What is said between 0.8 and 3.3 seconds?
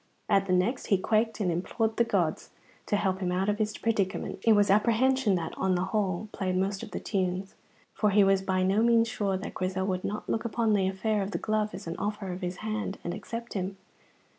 he quaked and implored the gods to help